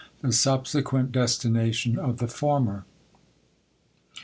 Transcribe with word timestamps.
The 0.23 0.31
subsequent 0.31 1.11
destination 1.11 1.99
of 1.99 2.17
the 2.17 2.27
former. 2.27 2.85